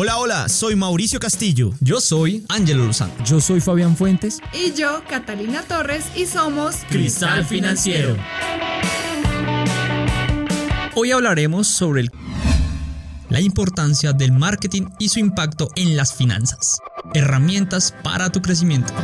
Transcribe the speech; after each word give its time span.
Hola, 0.00 0.18
hola, 0.18 0.48
soy 0.48 0.76
Mauricio 0.76 1.18
Castillo. 1.18 1.72
Yo 1.80 2.00
soy 2.00 2.46
Ángelo 2.48 2.86
Lozano. 2.86 3.12
Yo 3.24 3.40
soy 3.40 3.60
Fabián 3.60 3.96
Fuentes. 3.96 4.38
Y 4.52 4.72
yo, 4.72 5.02
Catalina 5.10 5.62
Torres, 5.62 6.04
y 6.14 6.26
somos 6.26 6.76
Cristal 6.88 7.44
Financiero. 7.44 8.16
Hoy 10.94 11.10
hablaremos 11.10 11.66
sobre 11.66 12.02
el 12.02 12.12
la 13.28 13.40
importancia 13.40 14.12
del 14.12 14.30
marketing 14.30 14.82
y 15.00 15.08
su 15.08 15.18
impacto 15.18 15.68
en 15.74 15.96
las 15.96 16.14
finanzas. 16.14 16.78
Herramientas 17.12 17.92
para 18.04 18.30
tu 18.30 18.40
crecimiento. 18.40 18.94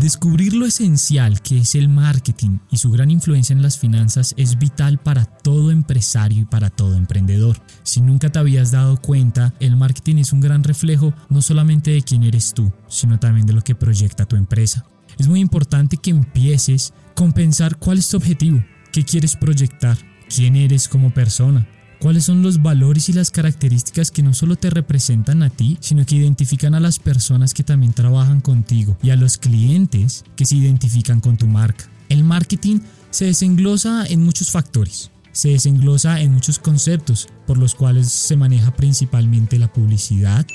Descubrir 0.00 0.54
lo 0.54 0.64
esencial 0.64 1.42
que 1.42 1.58
es 1.58 1.74
el 1.74 1.88
marketing 1.88 2.58
y 2.70 2.76
su 2.76 2.92
gran 2.92 3.10
influencia 3.10 3.52
en 3.52 3.62
las 3.62 3.78
finanzas 3.78 4.32
es 4.36 4.56
vital 4.56 4.98
para 4.98 5.24
todo 5.24 5.72
empresario 5.72 6.42
y 6.42 6.44
para 6.44 6.70
todo 6.70 6.96
emprendedor. 6.96 7.60
Si 7.82 8.00
nunca 8.00 8.30
te 8.30 8.38
habías 8.38 8.70
dado 8.70 8.96
cuenta, 9.02 9.54
el 9.58 9.76
marketing 9.76 10.18
es 10.18 10.32
un 10.32 10.40
gran 10.40 10.62
reflejo 10.62 11.14
no 11.28 11.42
solamente 11.42 11.90
de 11.90 12.02
quién 12.02 12.22
eres 12.22 12.54
tú, 12.54 12.72
sino 12.86 13.18
también 13.18 13.46
de 13.46 13.54
lo 13.54 13.62
que 13.62 13.74
proyecta 13.74 14.24
tu 14.24 14.36
empresa. 14.36 14.86
Es 15.18 15.26
muy 15.26 15.40
importante 15.40 15.96
que 15.96 16.10
empieces 16.10 16.94
con 17.16 17.32
pensar 17.32 17.76
cuál 17.78 17.98
es 17.98 18.08
tu 18.08 18.18
objetivo, 18.18 18.64
qué 18.92 19.04
quieres 19.04 19.34
proyectar, 19.34 19.98
quién 20.28 20.54
eres 20.54 20.86
como 20.86 21.12
persona, 21.12 21.66
cuáles 21.98 22.24
son 22.24 22.42
los 22.42 22.62
valores 22.62 23.08
y 23.08 23.12
las 23.12 23.30
características 23.30 24.10
que 24.10 24.22
no 24.22 24.34
solo 24.34 24.56
te 24.56 24.70
representan 24.70 25.42
a 25.42 25.50
ti, 25.50 25.78
sino 25.80 26.04
que 26.06 26.16
identifican 26.16 26.74
a 26.74 26.80
las 26.80 26.98
personas 26.98 27.54
que 27.54 27.64
también 27.64 27.92
trabajan 27.92 28.40
contigo 28.40 28.96
y 29.02 29.10
a 29.10 29.16
los 29.16 29.38
clientes 29.38 30.24
que 30.36 30.46
se 30.46 30.56
identifican 30.56 31.20
con 31.20 31.36
tu 31.36 31.46
marca. 31.46 31.88
El 32.08 32.24
marketing 32.24 32.80
se 33.10 33.26
desenglosa 33.26 34.06
en 34.06 34.24
muchos 34.24 34.50
factores, 34.50 35.10
se 35.32 35.50
desenglosa 35.50 36.20
en 36.20 36.32
muchos 36.32 36.58
conceptos 36.58 37.28
por 37.46 37.58
los 37.58 37.74
cuales 37.74 38.10
se 38.10 38.36
maneja 38.36 38.74
principalmente 38.74 39.58
la 39.58 39.72
publicidad, 39.72 40.46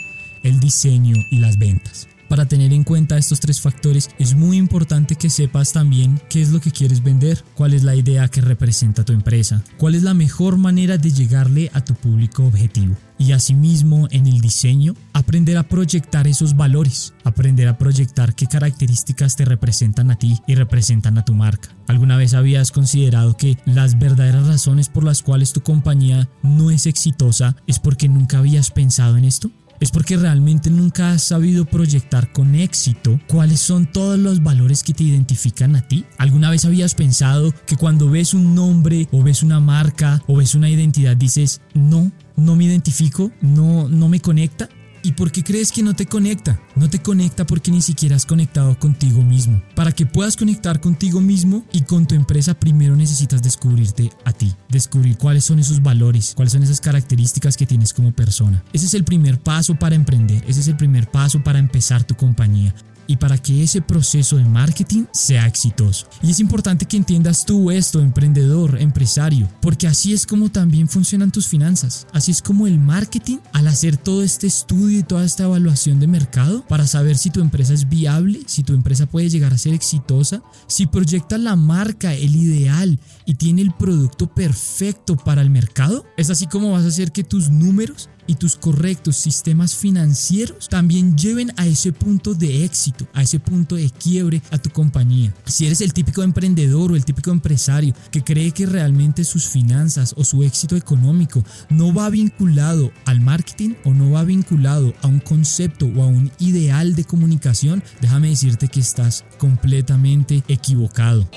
el 0.44 0.60
diseño 0.60 1.16
y 1.32 1.40
las 1.40 1.58
ventas. 1.58 2.08
Para 2.34 2.48
tener 2.48 2.74
en 2.74 2.84
cuenta 2.84 3.20
estos 3.20 3.40
tres 3.40 3.62
factores 3.62 4.10
es 4.18 4.34
muy 4.34 4.58
importante 4.58 5.16
que 5.16 5.30
sepas 5.30 5.72
también 5.72 6.20
qué 6.32 6.42
es 6.42 6.50
lo 6.50 6.60
que 6.60 6.72
quieres 6.72 7.04
vender, 7.04 7.46
cuál 7.54 7.76
es 7.76 7.84
la 7.84 7.94
idea 7.94 8.28
que 8.28 8.42
representa 8.42 9.06
tu 9.06 9.14
empresa, 9.14 9.64
cuál 9.78 9.94
es 9.94 10.02
la 10.02 10.16
mejor 10.16 10.58
manera 10.58 10.98
de 10.98 11.12
llegarle 11.12 11.70
a 11.76 11.86
tu 11.86 11.94
público 11.94 12.44
objetivo. 12.44 12.98
Y 13.20 13.34
asimismo 13.34 14.08
en 14.10 14.26
el 14.26 14.42
diseño, 14.42 14.96
aprender 15.14 15.58
a 15.58 15.70
proyectar 15.70 16.28
esos 16.28 16.56
valores, 16.58 17.14
aprender 17.24 17.68
a 17.68 17.78
proyectar 17.78 18.34
qué 18.34 18.48
características 18.48 19.36
te 19.36 19.46
representan 19.46 20.10
a 20.10 20.16
ti 20.18 20.40
y 20.48 20.56
representan 20.56 21.20
a 21.20 21.26
tu 21.26 21.36
marca. 21.36 21.70
¿Alguna 21.88 22.18
vez 22.18 22.34
habías 22.34 22.72
considerado 22.72 23.38
que 23.38 23.60
las 23.66 24.00
verdaderas 24.00 24.48
razones 24.48 24.90
por 24.90 25.04
las 25.04 25.22
cuales 25.22 25.54
tu 25.54 25.62
compañía 25.62 26.28
no 26.42 26.72
es 26.72 26.88
exitosa 26.88 27.56
es 27.68 27.78
porque 27.78 28.10
nunca 28.10 28.40
habías 28.40 28.72
pensado 28.72 29.18
en 29.18 29.26
esto? 29.26 29.52
Es 29.84 29.92
porque 29.92 30.16
realmente 30.16 30.70
nunca 30.70 31.12
has 31.12 31.24
sabido 31.24 31.66
proyectar 31.66 32.32
con 32.32 32.56
éxito 32.56 33.20
cuáles 33.28 33.60
son 33.60 33.86
todos 33.86 34.18
los 34.18 34.42
valores 34.42 34.82
que 34.82 34.94
te 34.94 35.04
identifican 35.04 35.76
a 35.76 35.86
ti. 35.86 36.06
¿Alguna 36.18 36.50
vez 36.50 36.64
habías 36.64 36.96
pensado 36.96 37.54
que 37.66 37.76
cuando 37.76 38.10
ves 38.10 38.34
un 38.34 38.56
nombre 38.56 39.10
o 39.12 39.22
ves 39.22 39.44
una 39.44 39.60
marca 39.60 40.24
o 40.26 40.38
ves 40.38 40.56
una 40.56 40.70
identidad 40.70 41.18
dices, 41.18 41.60
no, 41.74 42.14
no 42.38 42.56
me 42.56 42.64
identifico, 42.64 43.30
no, 43.42 43.90
no 43.90 44.08
me 44.08 44.22
conecta? 44.22 44.70
¿Y 45.06 45.12
por 45.12 45.34
qué 45.34 45.44
crees 45.44 45.74
que 45.74 45.84
no 45.84 45.94
te 45.94 46.06
conecta? 46.06 46.62
No 46.78 46.90
te 46.90 47.00
conecta 47.00 47.46
porque 47.46 47.72
ni 47.72 47.82
siquiera 47.82 48.16
has 48.16 48.26
conectado 48.26 48.80
contigo 48.80 49.22
mismo. 49.22 49.62
Para 49.76 49.92
que 49.92 50.06
puedas 50.06 50.38
conectar 50.38 50.80
contigo 50.80 51.20
mismo 51.20 51.66
y 51.74 51.82
con 51.82 52.08
tu 52.08 52.16
empresa, 52.16 52.54
primero 52.54 52.96
necesitas 52.96 53.44
descubrirte 53.44 54.12
a 54.24 54.32
ti. 54.32 54.54
Descubrir 54.70 55.18
cuáles 55.18 55.44
son 55.44 55.60
esos 55.60 55.84
valores, 55.84 56.32
cuáles 56.36 56.54
son 56.54 56.64
esas 56.64 56.80
características 56.80 57.58
que 57.58 57.66
tienes 57.66 57.94
como 57.94 58.14
persona. 58.14 58.64
Ese 58.72 58.86
es 58.86 58.94
el 58.94 59.04
primer 59.04 59.40
paso 59.42 59.76
para 59.76 59.96
emprender. 59.96 60.42
Ese 60.48 60.62
es 60.62 60.70
el 60.70 60.78
primer 60.78 61.12
paso 61.12 61.44
para 61.44 61.60
empezar 61.60 62.06
tu 62.06 62.16
compañía 62.16 62.74
y 63.08 63.18
para 63.18 63.38
que 63.38 63.64
ese 63.64 63.82
proceso 63.82 64.38
de 64.38 64.46
marketing 64.46 65.06
sea 65.12 65.46
exitoso. 65.48 66.08
Y 66.22 66.32
es 66.32 66.40
importante 66.40 66.86
que 66.86 66.98
entiendas 66.98 67.46
tú 67.46 67.72
esto, 67.72 68.00
emprendedor, 68.00 68.80
empresario, 68.80 69.50
porque 69.62 69.88
así 69.88 70.14
es 70.14 70.26
como 70.26 70.50
también 70.50 70.88
funcionan 70.88 71.32
tus 71.32 71.48
finanzas. 71.48 72.08
Así 72.14 72.32
es 72.32 72.42
como 72.42 72.68
el 72.68 72.80
marketing, 72.80 73.38
al 73.52 73.68
hacer 73.68 73.98
todo 73.98 74.24
este 74.24 74.48
estudio 74.48 75.00
y 75.00 75.04
toda 75.04 75.26
esta 75.26 75.44
evaluación 75.44 76.00
de 76.00 76.08
mercado 76.08 76.66
para 76.68 76.88
saber 76.88 77.18
si 77.18 77.30
tu 77.30 77.42
empresa 77.42 77.74
es 77.74 77.90
viable, 77.90 78.42
si 78.46 78.64
tu 78.64 78.74
empresa 78.74 79.06
puede 79.06 79.30
llegar 79.30 79.54
a 79.54 79.58
ser 79.58 79.74
exitosa, 79.74 80.42
si 80.68 80.86
proyecta 80.86 81.38
la 81.38 81.56
marca, 81.56 82.14
el 82.14 82.36
ideal 82.36 83.00
y 83.26 83.36
tiene 83.36 83.62
el 83.62 83.74
producto 83.74 84.34
perfecto 84.34 85.16
para 85.16 85.42
el 85.42 85.50
mercado, 85.50 86.06
es 86.18 86.30
así 86.30 86.48
como 86.48 86.72
vas 86.72 86.86
a 86.86 86.90
hacer 86.90 87.12
que 87.12 87.24
tus 87.24 87.50
números 87.50 88.10
y 88.28 88.36
tus 88.36 88.56
correctos 88.56 89.18
sistemas 89.18 89.76
financieros 89.76 90.70
también 90.70 91.18
lleven 91.18 91.52
a 91.58 91.66
ese 91.66 91.92
punto 91.92 92.34
de 92.34 92.64
éxito, 92.64 93.08
a 93.14 93.22
ese 93.22 93.40
punto 93.40 93.76
de 93.76 93.90
quiebre 93.90 94.42
a 94.52 94.58
tu 94.58 94.70
compañía. 94.70 95.34
Si 95.46 95.66
eres 95.66 95.82
el 95.82 95.94
típico 95.94 96.24
emprendedor 96.24 96.92
o 96.92 96.96
el 96.96 97.06
típico 97.06 97.32
empresario 97.32 97.94
que 98.12 98.24
cree 98.24 98.52
que 98.52 98.66
realmente 98.66 99.24
sus 99.24 99.48
finanzas 99.48 100.14
o 100.18 100.24
su 100.24 100.44
éxito 100.44 100.76
económico 100.76 101.44
no 101.70 101.94
va 101.94 102.10
vinculado 102.10 102.92
al 103.06 103.22
marketing 103.22 103.76
o 103.86 103.94
no 103.94 104.12
va 104.12 104.24
vinculado 104.24 104.94
a 105.02 105.08
un 105.08 105.20
concepto 105.20 105.88
o 105.88 106.04
a 106.04 106.08
un 106.08 106.32
ideal 106.40 106.96
de 106.96 107.04
comunicación, 107.04 107.84
déjame 108.02 108.30
decirte 108.30 108.68
que 108.68 108.80
estás 108.80 109.26
completamente 109.38 110.44
equivocado. 110.48 111.28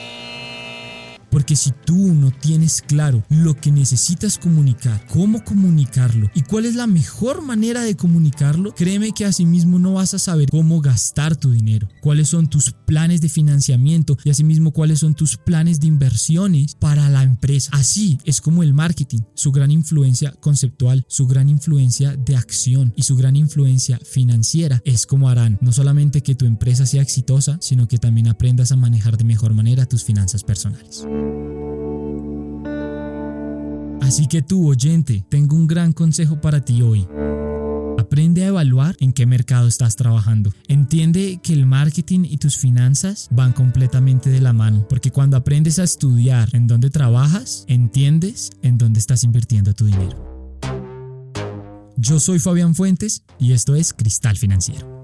Porque 1.36 1.54
si 1.54 1.70
tú 1.84 2.14
no 2.14 2.30
tienes 2.30 2.80
claro 2.80 3.22
lo 3.28 3.52
que 3.52 3.70
necesitas 3.70 4.38
comunicar, 4.38 5.06
cómo 5.12 5.44
comunicarlo 5.44 6.30
y 6.34 6.40
cuál 6.40 6.64
es 6.64 6.76
la 6.76 6.86
mejor 6.86 7.42
manera 7.42 7.82
de 7.82 7.94
comunicarlo, 7.94 8.74
créeme 8.74 9.12
que 9.12 9.26
asimismo 9.26 9.78
no 9.78 9.92
vas 9.92 10.14
a 10.14 10.18
saber 10.18 10.48
cómo 10.48 10.80
gastar 10.80 11.36
tu 11.36 11.50
dinero, 11.50 11.90
cuáles 12.00 12.30
son 12.30 12.46
tus 12.46 12.72
planes 12.86 13.20
de 13.20 13.28
financiamiento 13.28 14.16
y 14.24 14.30
asimismo 14.30 14.70
cuáles 14.70 15.00
son 15.00 15.14
tus 15.14 15.36
planes 15.36 15.78
de 15.78 15.88
inversiones 15.88 16.74
para 16.74 17.10
la 17.10 17.22
empresa. 17.22 17.68
Así 17.74 18.16
es 18.24 18.40
como 18.40 18.62
el 18.62 18.72
marketing, 18.72 19.20
su 19.34 19.52
gran 19.52 19.70
influencia 19.70 20.32
conceptual, 20.40 21.04
su 21.06 21.26
gran 21.26 21.50
influencia 21.50 22.16
de 22.16 22.34
acción 22.34 22.94
y 22.96 23.02
su 23.02 23.14
gran 23.14 23.36
influencia 23.36 24.00
financiera 24.10 24.80
es 24.86 25.04
como 25.04 25.28
harán 25.28 25.58
no 25.60 25.72
solamente 25.72 26.22
que 26.22 26.34
tu 26.34 26.46
empresa 26.46 26.86
sea 26.86 27.02
exitosa, 27.02 27.58
sino 27.60 27.88
que 27.88 27.98
también 27.98 28.28
aprendas 28.28 28.72
a 28.72 28.76
manejar 28.76 29.18
de 29.18 29.24
mejor 29.24 29.52
manera 29.52 29.84
tus 29.84 30.02
finanzas 30.02 30.42
personales. 30.42 31.04
Así 34.00 34.28
que 34.28 34.40
tú, 34.40 34.68
oyente, 34.68 35.24
tengo 35.28 35.56
un 35.56 35.66
gran 35.66 35.92
consejo 35.92 36.40
para 36.40 36.64
ti 36.64 36.80
hoy. 36.80 37.06
Aprende 37.98 38.44
a 38.44 38.48
evaluar 38.48 38.96
en 39.00 39.12
qué 39.12 39.26
mercado 39.26 39.66
estás 39.66 39.96
trabajando. 39.96 40.52
Entiende 40.68 41.40
que 41.42 41.52
el 41.52 41.66
marketing 41.66 42.20
y 42.24 42.36
tus 42.36 42.56
finanzas 42.56 43.28
van 43.30 43.52
completamente 43.52 44.30
de 44.30 44.40
la 44.40 44.52
mano, 44.52 44.86
porque 44.88 45.10
cuando 45.10 45.36
aprendes 45.36 45.78
a 45.78 45.84
estudiar 45.84 46.48
en 46.54 46.66
dónde 46.66 46.88
trabajas, 46.88 47.64
entiendes 47.68 48.50
en 48.62 48.78
dónde 48.78 49.00
estás 49.00 49.24
invirtiendo 49.24 49.74
tu 49.74 49.86
dinero. 49.86 50.60
Yo 51.96 52.20
soy 52.20 52.38
Fabián 52.38 52.74
Fuentes 52.74 53.22
y 53.38 53.52
esto 53.52 53.74
es 53.74 53.92
Cristal 53.92 54.36
Financiero. 54.36 54.95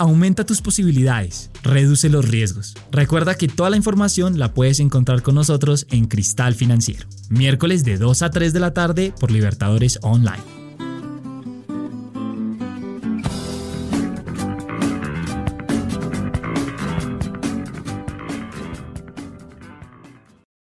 Aumenta 0.00 0.46
tus 0.46 0.62
posibilidades, 0.62 1.50
reduce 1.62 2.08
los 2.08 2.26
riesgos. 2.26 2.74
Recuerda 2.90 3.34
que 3.34 3.48
toda 3.48 3.68
la 3.68 3.76
información 3.76 4.38
la 4.38 4.54
puedes 4.54 4.80
encontrar 4.80 5.20
con 5.20 5.34
nosotros 5.34 5.86
en 5.90 6.06
Cristal 6.06 6.54
Financiero, 6.54 7.06
miércoles 7.28 7.84
de 7.84 7.98
2 7.98 8.22
a 8.22 8.30
3 8.30 8.54
de 8.54 8.60
la 8.60 8.72
tarde 8.72 9.12
por 9.20 9.30
Libertadores 9.30 9.98
Online. 10.00 10.59